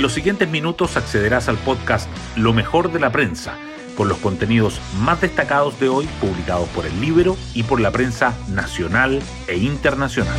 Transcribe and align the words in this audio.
En 0.00 0.02
los 0.02 0.14
siguientes 0.14 0.48
minutos 0.48 0.96
accederás 0.96 1.50
al 1.50 1.58
podcast 1.58 2.08
Lo 2.34 2.54
mejor 2.54 2.90
de 2.90 2.98
la 2.98 3.12
prensa, 3.12 3.58
con 3.98 4.08
los 4.08 4.16
contenidos 4.16 4.80
más 4.98 5.20
destacados 5.20 5.78
de 5.78 5.90
hoy 5.90 6.08
publicados 6.22 6.70
por 6.70 6.86
el 6.86 7.02
libro 7.02 7.36
y 7.52 7.64
por 7.64 7.82
la 7.82 7.90
prensa 7.90 8.34
nacional 8.48 9.20
e 9.46 9.58
internacional. 9.58 10.38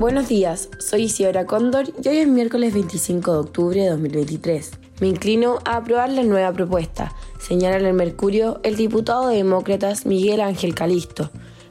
Buenos 0.00 0.26
días, 0.26 0.68
soy 0.80 1.02
Isidora 1.02 1.46
Cóndor 1.46 1.84
y 2.02 2.08
hoy 2.08 2.16
es 2.16 2.26
miércoles 2.26 2.74
25 2.74 3.34
de 3.34 3.38
octubre 3.38 3.80
de 3.82 3.90
2023. 3.90 4.72
Me 5.00 5.06
inclino 5.06 5.60
a 5.64 5.76
aprobar 5.76 6.10
la 6.10 6.24
nueva 6.24 6.52
propuesta, 6.52 7.14
señala 7.38 7.76
en 7.76 7.86
el 7.86 7.94
Mercurio 7.94 8.58
el 8.64 8.74
diputado 8.74 9.28
de 9.28 9.36
Demócratas 9.36 10.06
Miguel 10.06 10.40
Ángel 10.40 10.74
Calisto. 10.74 11.30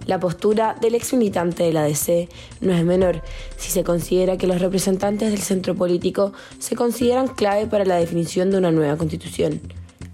La 0.09 0.19
postura 0.19 0.75
del 0.81 0.95
ex 0.95 1.13
militante 1.13 1.61
de 1.61 1.71
la 1.71 1.83
DC 1.83 2.29
no 2.61 2.73
es 2.73 2.83
menor 2.83 3.21
si 3.57 3.69
se 3.69 3.83
considera 3.83 4.37
que 4.39 4.47
los 4.47 4.59
representantes 4.59 5.29
del 5.29 5.39
centro 5.39 5.75
político 5.75 6.33
se 6.57 6.75
consideran 6.75 7.27
clave 7.27 7.67
para 7.67 7.85
la 7.85 7.97
definición 7.97 8.49
de 8.49 8.57
una 8.57 8.71
nueva 8.71 8.97
constitución. 8.97 9.61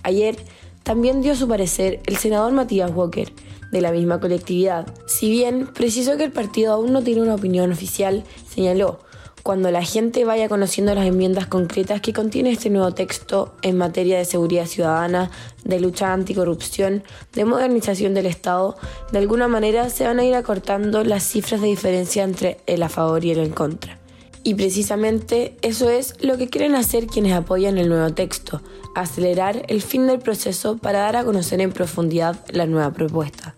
Ayer 0.03 0.35
también 0.83 1.21
dio 1.21 1.33
su 1.33 1.47
parecer 1.47 2.01
el 2.07 2.17
senador 2.17 2.51
Matías 2.51 2.91
Walker, 2.93 3.31
de 3.71 3.79
la 3.79 3.93
misma 3.93 4.19
colectividad. 4.19 4.85
Si 5.07 5.29
bien 5.29 5.67
precisó 5.67 6.17
que 6.17 6.25
el 6.25 6.33
partido 6.33 6.73
aún 6.73 6.91
no 6.91 7.01
tiene 7.01 7.21
una 7.21 7.35
opinión 7.35 7.71
oficial, 7.71 8.25
señaló, 8.49 8.99
cuando 9.45 9.69
la 9.69 9.83
gente 9.83 10.25
vaya 10.25 10.49
conociendo 10.49 10.95
las 10.95 11.05
enmiendas 11.05 11.45
concretas 11.45 12.01
que 12.01 12.13
contiene 12.13 12.49
este 12.49 12.71
nuevo 12.71 12.95
texto 12.95 13.53
en 13.61 13.77
materia 13.77 14.17
de 14.17 14.25
seguridad 14.25 14.65
ciudadana, 14.65 15.29
de 15.63 15.79
lucha 15.79 16.11
anticorrupción, 16.11 17.03
de 17.31 17.45
modernización 17.45 18.15
del 18.15 18.25
Estado, 18.25 18.75
de 19.11 19.19
alguna 19.19 19.47
manera 19.47 19.91
se 19.91 20.07
van 20.07 20.17
a 20.17 20.23
ir 20.23 20.33
acortando 20.33 21.03
las 21.03 21.21
cifras 21.21 21.61
de 21.61 21.67
diferencia 21.67 22.23
entre 22.23 22.57
el 22.65 22.81
a 22.81 22.89
favor 22.89 23.23
y 23.23 23.33
el 23.33 23.37
en 23.37 23.51
contra. 23.51 23.99
Y 24.41 24.55
precisamente 24.55 25.57
eso 25.61 25.91
es 25.91 26.15
lo 26.23 26.37
que 26.37 26.49
quieren 26.49 26.73
hacer 26.73 27.05
quienes 27.05 27.33
apoyan 27.33 27.77
el 27.77 27.87
nuevo 27.87 28.11
texto, 28.15 28.63
acelerar 28.95 29.61
el 29.67 29.83
fin 29.83 30.07
del 30.07 30.17
proceso 30.17 30.79
para 30.79 31.01
dar 31.01 31.17
a 31.17 31.23
conocer 31.23 31.61
en 31.61 31.71
profundidad 31.71 32.43
la 32.49 32.65
nueva 32.65 32.89
propuesta. 32.93 33.53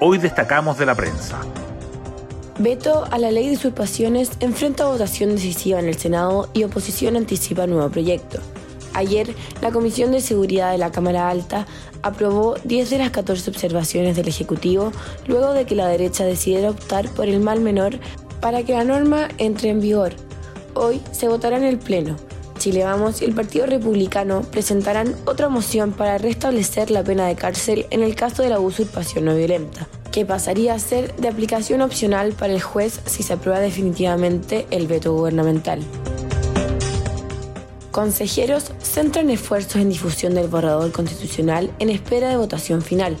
Hoy 0.00 0.18
destacamos 0.18 0.76
de 0.76 0.84
la 0.84 0.94
prensa. 0.94 1.40
Veto 2.58 3.04
a 3.10 3.18
la 3.18 3.30
ley 3.30 3.48
de 3.48 3.56
usurpaciones 3.56 4.30
enfrenta 4.40 4.86
votación 4.86 5.30
decisiva 5.30 5.78
en 5.78 5.88
el 5.88 5.98
Senado 5.98 6.48
y 6.54 6.64
oposición 6.64 7.16
anticipa 7.16 7.66
nuevo 7.66 7.90
proyecto. 7.90 8.40
Ayer, 8.94 9.34
la 9.60 9.72
Comisión 9.72 10.10
de 10.10 10.22
Seguridad 10.22 10.72
de 10.72 10.78
la 10.78 10.90
Cámara 10.90 11.28
Alta 11.28 11.66
aprobó 12.00 12.54
10 12.64 12.88
de 12.88 12.98
las 12.98 13.10
14 13.10 13.50
observaciones 13.50 14.16
del 14.16 14.28
Ejecutivo 14.28 14.90
luego 15.26 15.52
de 15.52 15.66
que 15.66 15.74
la 15.74 15.86
derecha 15.86 16.24
decidiera 16.24 16.70
optar 16.70 17.10
por 17.10 17.28
el 17.28 17.40
mal 17.40 17.60
menor 17.60 17.98
para 18.40 18.62
que 18.62 18.72
la 18.72 18.84
norma 18.84 19.28
entre 19.36 19.68
en 19.68 19.82
vigor. 19.82 20.14
Hoy 20.72 21.02
se 21.12 21.28
votará 21.28 21.58
en 21.58 21.64
el 21.64 21.76
Pleno. 21.76 22.16
Chile 22.58 22.84
Vamos 22.84 23.20
y 23.20 23.26
el 23.26 23.34
Partido 23.34 23.66
Republicano 23.66 24.40
presentarán 24.50 25.14
otra 25.26 25.50
moción 25.50 25.92
para 25.92 26.16
restablecer 26.16 26.90
la 26.90 27.04
pena 27.04 27.26
de 27.26 27.36
cárcel 27.36 27.86
en 27.90 28.02
el 28.02 28.14
caso 28.14 28.42
de 28.42 28.48
la 28.48 28.60
usurpación 28.60 29.26
no 29.26 29.34
violenta, 29.34 29.88
que 30.16 30.24
pasaría 30.24 30.72
a 30.72 30.78
ser 30.78 31.14
de 31.16 31.28
aplicación 31.28 31.82
opcional 31.82 32.32
para 32.32 32.54
el 32.54 32.62
juez 32.62 33.02
si 33.04 33.22
se 33.22 33.34
aprueba 33.34 33.60
definitivamente 33.60 34.66
el 34.70 34.86
veto 34.86 35.12
gubernamental. 35.12 35.82
Consejeros 37.90 38.72
centran 38.82 39.28
esfuerzos 39.28 39.76
en 39.76 39.90
difusión 39.90 40.34
del 40.34 40.48
borrador 40.48 40.90
constitucional 40.90 41.70
en 41.80 41.90
espera 41.90 42.30
de 42.30 42.38
votación 42.38 42.80
final. 42.80 43.18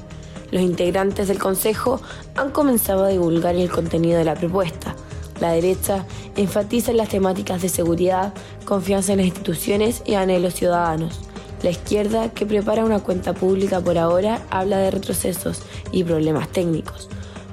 Los 0.50 0.62
integrantes 0.62 1.28
del 1.28 1.38
Consejo 1.38 2.00
han 2.34 2.50
comenzado 2.50 3.04
a 3.04 3.08
divulgar 3.08 3.56
el 3.56 3.70
contenido 3.70 4.16
de 4.16 4.24
la 4.24 4.34
propuesta 4.34 4.96
la 5.38 5.50
derecha 5.50 6.06
enfatiza 6.34 6.92
en 6.92 6.96
las 6.96 7.10
temáticas 7.10 7.60
de 7.60 7.68
seguridad, 7.68 8.32
confianza 8.64 9.12
en 9.12 9.18
las 9.18 9.26
instituciones 9.26 10.02
y 10.06 10.14
anhelos 10.14 10.54
ciudadanos. 10.54 11.20
La 11.66 11.72
izquierda, 11.72 12.28
que 12.28 12.46
prepara 12.46 12.84
una 12.84 13.00
cuenta 13.00 13.32
pública 13.32 13.80
por 13.80 13.98
ahora, 13.98 14.40
habla 14.50 14.78
de 14.78 14.92
retrocesos 14.92 15.62
y 15.90 16.04
problemas 16.04 16.46
técnicos. 16.52 17.08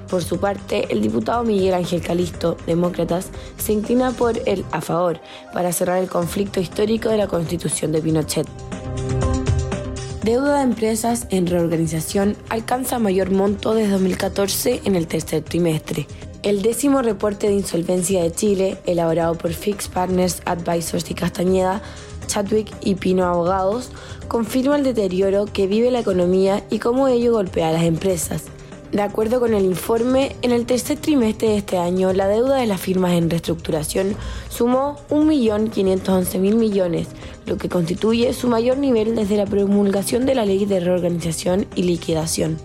Por 0.08 0.22
su 0.22 0.38
parte, 0.38 0.86
el 0.90 1.02
diputado 1.02 1.42
Miguel 1.42 1.74
Ángel 1.74 2.00
Calisto, 2.00 2.56
demócratas, 2.64 3.30
se 3.56 3.72
inclina 3.72 4.12
por 4.12 4.40
el 4.46 4.64
a 4.70 4.80
favor 4.80 5.20
para 5.52 5.72
cerrar 5.72 6.00
el 6.00 6.08
conflicto 6.08 6.60
histórico 6.60 7.08
de 7.08 7.16
la 7.16 7.26
constitución 7.26 7.90
de 7.90 8.02
Pinochet. 8.02 8.46
Deuda 10.22 10.58
de 10.58 10.62
empresas 10.62 11.26
en 11.30 11.48
reorganización 11.48 12.36
alcanza 12.50 13.00
mayor 13.00 13.32
monto 13.32 13.74
desde 13.74 13.90
2014 13.94 14.82
en 14.84 14.94
el 14.94 15.08
tercer 15.08 15.42
trimestre. 15.42 16.06
El 16.44 16.62
décimo 16.62 17.02
reporte 17.02 17.48
de 17.48 17.54
insolvencia 17.54 18.22
de 18.22 18.30
Chile, 18.30 18.78
elaborado 18.86 19.34
por 19.34 19.52
Fix 19.54 19.88
Partners 19.88 20.40
Advisors 20.44 21.10
y 21.10 21.14
Castañeda, 21.14 21.82
Chadwick 22.26 22.70
y 22.80 22.94
Pino 22.94 23.24
Abogados, 23.24 23.90
confirma 24.28 24.76
el 24.76 24.84
deterioro 24.84 25.46
que 25.46 25.66
vive 25.66 25.90
la 25.90 26.00
economía 26.00 26.64
y 26.70 26.78
cómo 26.78 27.08
ello 27.08 27.32
golpea 27.32 27.68
a 27.68 27.72
las 27.72 27.84
empresas. 27.84 28.44
De 28.92 29.02
acuerdo 29.02 29.40
con 29.40 29.54
el 29.54 29.64
informe, 29.64 30.36
en 30.42 30.52
el 30.52 30.66
tercer 30.66 30.98
trimestre 30.98 31.48
de 31.48 31.56
este 31.56 31.78
año, 31.78 32.12
la 32.12 32.28
deuda 32.28 32.56
de 32.56 32.66
las 32.66 32.80
firmas 32.80 33.14
en 33.14 33.28
reestructuración 33.28 34.14
sumó 34.48 34.96
1.511.000 35.10 36.38
millones, 36.54 37.08
lo 37.44 37.56
que 37.56 37.68
constituye 37.68 38.32
su 38.32 38.46
mayor 38.46 38.78
nivel 38.78 39.16
desde 39.16 39.36
la 39.36 39.46
promulgación 39.46 40.26
de 40.26 40.36
la 40.36 40.46
Ley 40.46 40.64
de 40.64 40.78
Reorganización 40.78 41.66
y 41.74 41.82
Liquidación. 41.82 42.56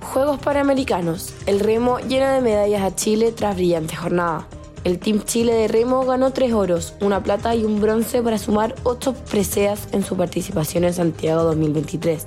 Juegos 0.00 0.38
Panamericanos. 0.38 1.34
El 1.44 1.60
remo 1.60 1.98
llena 1.98 2.32
de 2.32 2.40
medallas 2.40 2.82
a 2.82 2.94
Chile 2.94 3.32
tras 3.32 3.56
brillante 3.56 3.96
jornada. 3.96 4.46
El 4.84 4.98
Team 4.98 5.24
Chile 5.24 5.54
de 5.54 5.66
remo 5.66 6.04
ganó 6.04 6.32
tres 6.32 6.52
oros, 6.52 6.92
una 7.00 7.22
plata 7.22 7.54
y 7.54 7.64
un 7.64 7.80
bronce 7.80 8.22
para 8.22 8.36
sumar 8.36 8.74
ocho 8.82 9.14
preseas 9.14 9.88
en 9.92 10.04
su 10.04 10.14
participación 10.14 10.84
en 10.84 10.92
Santiago 10.92 11.42
2023. 11.44 12.26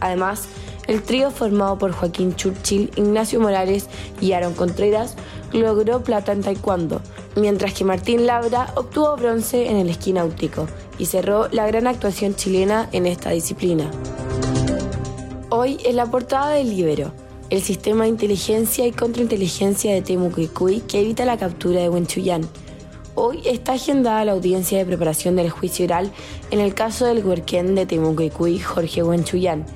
Además, 0.00 0.48
el 0.86 1.02
trío 1.02 1.30
formado 1.30 1.76
por 1.76 1.92
Joaquín 1.92 2.34
Churchill, 2.34 2.90
Ignacio 2.96 3.38
Morales 3.38 3.86
y 4.18 4.32
Aaron 4.32 4.54
Contreras 4.54 5.14
logró 5.52 6.02
plata 6.02 6.32
en 6.32 6.40
taekwondo, 6.40 7.02
mientras 7.36 7.74
que 7.74 7.84
Martín 7.84 8.24
Labra 8.24 8.72
obtuvo 8.76 9.14
bronce 9.16 9.68
en 9.68 9.76
el 9.76 9.90
esquí 9.90 10.14
náutico 10.14 10.68
y 10.96 11.04
cerró 11.04 11.48
la 11.48 11.66
gran 11.66 11.86
actuación 11.86 12.34
chilena 12.34 12.88
en 12.92 13.04
esta 13.04 13.28
disciplina. 13.28 13.90
Hoy 15.50 15.78
en 15.84 15.96
la 15.96 16.06
portada 16.06 16.52
del 16.52 16.70
Libero, 16.70 17.12
el 17.50 17.62
sistema 17.62 18.04
de 18.04 18.10
inteligencia 18.10 18.86
y 18.86 18.92
contrainteligencia 18.92 19.92
de 19.92 20.02
Temucuicui 20.02 20.82
que 20.82 21.00
evita 21.00 21.24
la 21.24 21.36
captura 21.36 21.80
de 21.80 21.88
Huenchuyán. 21.88 22.48
Hoy 23.16 23.40
está 23.44 23.72
agendada 23.72 24.24
la 24.24 24.32
audiencia 24.32 24.78
de 24.78 24.86
preparación 24.86 25.34
del 25.34 25.50
juicio 25.50 25.84
oral 25.84 26.12
en 26.52 26.60
el 26.60 26.74
caso 26.74 27.06
del 27.06 27.24
huerquén 27.24 27.74
de 27.74 27.86
Temucuicui 27.86 28.60
Jorge 28.60 29.02
Huenchuyán, 29.02 29.66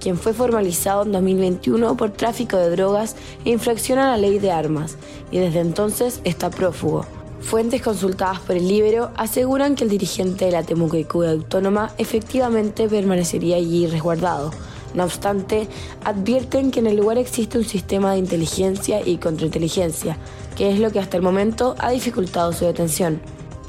quien 0.00 0.16
fue 0.16 0.32
formalizado 0.32 1.02
en 1.02 1.10
2021 1.10 1.96
por 1.96 2.12
tráfico 2.12 2.56
de 2.56 2.70
drogas 2.70 3.16
e 3.44 3.50
infracción 3.50 3.98
a 3.98 4.12
la 4.12 4.16
ley 4.16 4.38
de 4.38 4.52
armas, 4.52 4.96
y 5.32 5.38
desde 5.38 5.58
entonces 5.58 6.20
está 6.22 6.50
prófugo. 6.50 7.04
Fuentes 7.40 7.82
consultadas 7.82 8.38
por 8.40 8.54
el 8.54 8.68
Libero 8.68 9.10
aseguran 9.16 9.74
que 9.74 9.82
el 9.82 9.90
dirigente 9.90 10.44
de 10.44 10.52
la 10.52 10.62
Temucuicui 10.62 11.26
Autónoma 11.26 11.92
efectivamente 11.98 12.88
permanecería 12.88 13.56
allí 13.56 13.88
resguardado 13.88 14.52
no 14.94 15.04
obstante, 15.04 15.68
advierten 16.04 16.70
que 16.70 16.80
en 16.80 16.86
el 16.86 16.96
lugar 16.96 17.18
existe 17.18 17.58
un 17.58 17.64
sistema 17.64 18.12
de 18.12 18.18
inteligencia 18.18 19.06
y 19.06 19.18
contrainteligencia, 19.18 20.16
que 20.56 20.70
es 20.70 20.78
lo 20.78 20.90
que 20.90 21.00
hasta 21.00 21.16
el 21.16 21.22
momento 21.22 21.74
ha 21.78 21.90
dificultado 21.90 22.52
su 22.52 22.64
detención. 22.64 23.20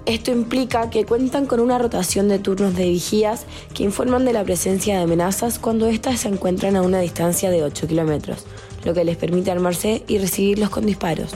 Esto 0.05 0.31
implica 0.31 0.91
que 0.91 1.03
cuentan 1.03 1.47
con 1.47 1.59
una 1.59 1.79
rotación 1.79 2.27
de 2.27 2.37
turnos 2.37 2.75
de 2.75 2.89
vigías 2.89 3.45
que 3.73 3.83
informan 3.83 4.23
de 4.23 4.33
la 4.33 4.43
presencia 4.43 4.97
de 4.97 5.03
amenazas 5.03 5.57
cuando 5.57 5.87
éstas 5.87 6.19
se 6.19 6.27
encuentran 6.27 6.75
a 6.75 6.83
una 6.83 6.99
distancia 6.99 7.49
de 7.49 7.63
8 7.63 7.87
kilómetros, 7.87 8.45
lo 8.83 8.93
que 8.93 9.03
les 9.03 9.17
permite 9.17 9.49
armarse 9.49 10.03
y 10.07 10.19
recibirlos 10.19 10.69
con 10.69 10.85
disparos. 10.85 11.31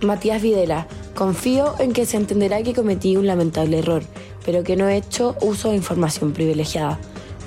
Matías 0.00 0.40
Videla, 0.40 0.86
confío 1.14 1.74
en 1.78 1.92
que 1.92 2.06
se 2.06 2.16
entenderá 2.16 2.62
que 2.62 2.72
cometí 2.72 3.18
un 3.18 3.26
lamentable 3.26 3.80
error, 3.80 4.02
pero 4.46 4.62
que 4.62 4.76
no 4.76 4.88
he 4.88 4.96
hecho 4.96 5.36
uso 5.42 5.70
de 5.70 5.76
información 5.76 6.32
privilegiada. 6.32 6.98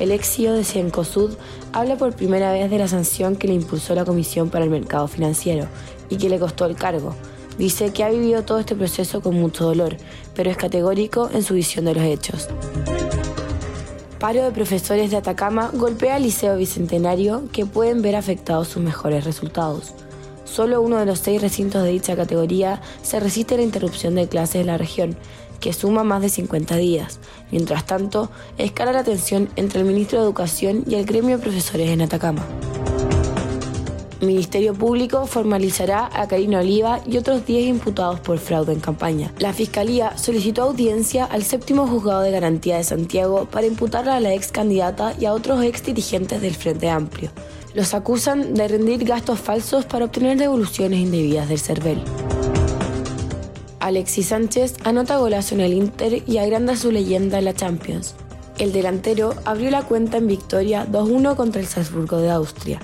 El 0.01 0.09
ex 0.09 0.36
CEO 0.36 0.53
de 0.53 0.63
Cencosud 0.63 1.38
habla 1.74 1.95
por 1.95 2.15
primera 2.15 2.51
vez 2.51 2.71
de 2.71 2.80
la 2.80 2.88
sanción 2.88 3.36
que 3.36 3.48
le 3.48 3.53
impulsó 3.53 3.94
la 3.94 4.03
Comisión 4.03 4.50
para 4.50 4.65
el 4.65 4.71
Mercado 4.71 5.07
Financiero 5.07 5.68
y 6.09 6.18
que 6.18 6.27
le 6.27 6.39
costó 6.39 6.65
el 6.65 6.75
cargo. 6.75 7.13
Dice 7.59 7.94
que 7.94 8.03
ha 8.03 8.09
vivido 8.09 8.44
todo 8.44 8.57
este 8.57 8.75
proceso 8.75 9.21
con 9.21 9.36
mucho 9.36 9.63
dolor, 9.63 9.98
pero 10.33 10.50
es 10.50 10.57
categórico 10.57 11.30
en 11.31 11.44
su 11.44 11.53
visión 11.53 11.86
de 11.86 11.94
los 11.94 12.03
hechos. 12.03 12.48
Paro 14.18 14.44
de 14.44 14.50
profesores 14.50 15.12
de 15.12 15.18
Atacama 15.18 15.69
golpea 15.71 16.15
al 16.15 16.24
Liceo 16.24 16.57
Bicentenario 16.57 17.44
que 17.51 17.68
pueden 17.68 18.01
ver 18.01 18.15
afectados 18.15 18.69
sus 18.69 18.81
mejores 18.81 19.24
resultados. 19.24 19.94
Solo 20.45 20.81
uno 20.81 20.98
de 20.98 21.06
los 21.06 21.19
seis 21.19 21.39
recintos 21.39 21.83
de 21.83 21.92
dicha 21.92 22.15
categoría 22.15 22.81
se 23.03 23.19
resiste 23.19 23.53
a 23.53 23.57
la 23.57 23.63
interrupción 23.63 24.15
de 24.15 24.27
clases 24.27 24.62
en 24.62 24.68
la 24.68 24.80
región, 24.80 25.15
que 25.61 25.71
suma 25.71 26.03
más 26.03 26.21
de 26.21 26.27
50 26.27 26.75
días. 26.75 27.21
Mientras 27.51 27.85
tanto, 27.85 28.29
escala 28.57 28.91
la 28.91 29.05
tensión 29.05 29.47
entre 29.55 29.79
el 29.79 29.85
ministro 29.85 30.19
de 30.19 30.25
Educación 30.25 30.83
y 30.85 30.95
el 30.95 31.05
gremio 31.05 31.37
de 31.37 31.43
profesores 31.43 31.89
en 31.89 32.01
Atacama. 32.01 32.45
Ministerio 34.21 34.73
Público 34.73 35.25
formalizará 35.25 36.09
a 36.13 36.27
Karina 36.27 36.59
Oliva 36.59 37.01
y 37.07 37.17
otros 37.17 37.45
10 37.45 37.67
imputados 37.67 38.19
por 38.19 38.37
fraude 38.37 38.73
en 38.73 38.79
campaña. 38.79 39.33
La 39.39 39.53
Fiscalía 39.53 40.15
solicitó 40.17 40.63
audiencia 40.63 41.25
al 41.25 41.43
séptimo 41.43 41.87
juzgado 41.87 42.21
de 42.21 42.31
garantía 42.31 42.77
de 42.77 42.83
Santiago 42.83 43.45
para 43.45 43.67
imputarla 43.67 44.15
a 44.15 44.19
la 44.19 44.33
ex 44.33 44.51
candidata 44.51 45.15
y 45.19 45.25
a 45.25 45.33
otros 45.33 45.63
ex 45.63 45.83
dirigentes 45.83 46.41
del 46.41 46.55
Frente 46.55 46.89
Amplio. 46.89 47.31
Los 47.73 47.93
acusan 47.93 48.53
de 48.53 48.67
rendir 48.67 49.05
gastos 49.05 49.39
falsos 49.39 49.85
para 49.85 50.05
obtener 50.05 50.37
devoluciones 50.37 50.99
indebidas 50.99 51.49
del 51.49 51.59
CERVEL. 51.59 52.03
Alexis 53.81 54.27
Sánchez 54.27 54.75
anota 54.85 55.17
golazo 55.17 55.55
en 55.55 55.61
el 55.61 55.73
Inter 55.73 56.23
y 56.25 56.37
agranda 56.37 56.75
su 56.75 56.91
leyenda 56.91 57.39
en 57.39 57.45
la 57.45 57.53
Champions. 57.53 58.15
El 58.57 58.71
delantero 58.71 59.35
abrió 59.43 59.69
la 59.71 59.83
cuenta 59.83 60.17
en 60.17 60.27
victoria 60.27 60.87
2-1 60.89 61.35
contra 61.35 61.59
el 61.59 61.67
Salzburgo 61.67 62.17
de 62.17 62.31
Austria 62.31 62.79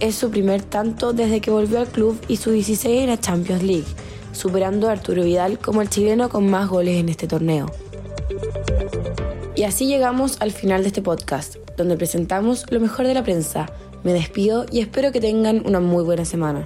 es 0.00 0.14
su 0.14 0.30
primer 0.30 0.62
tanto 0.62 1.12
desde 1.12 1.40
que 1.40 1.50
volvió 1.50 1.80
al 1.80 1.88
club 1.88 2.20
y 2.28 2.36
su 2.36 2.50
16 2.50 3.02
en 3.02 3.08
la 3.08 3.18
Champions 3.18 3.62
League, 3.62 3.86
superando 4.32 4.88
a 4.88 4.92
Arturo 4.92 5.24
Vidal 5.24 5.58
como 5.58 5.82
el 5.82 5.88
chileno 5.88 6.28
con 6.28 6.48
más 6.48 6.68
goles 6.68 6.96
en 6.96 7.08
este 7.08 7.26
torneo. 7.26 7.66
Y 9.56 9.64
así 9.64 9.86
llegamos 9.86 10.36
al 10.40 10.52
final 10.52 10.82
de 10.82 10.88
este 10.88 11.02
podcast, 11.02 11.56
donde 11.76 11.96
presentamos 11.96 12.64
lo 12.70 12.78
mejor 12.78 13.06
de 13.06 13.14
la 13.14 13.24
prensa. 13.24 13.66
Me 14.04 14.12
despido 14.12 14.66
y 14.70 14.80
espero 14.80 15.10
que 15.10 15.20
tengan 15.20 15.66
una 15.66 15.80
muy 15.80 16.04
buena 16.04 16.24
semana. 16.24 16.64